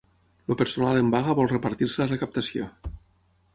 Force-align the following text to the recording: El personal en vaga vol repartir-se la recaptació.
El 0.47 0.55
personal 0.61 1.01
en 1.01 1.11
vaga 1.17 1.35
vol 1.41 1.51
repartir-se 1.53 2.03
la 2.03 2.09
recaptació. 2.15 2.69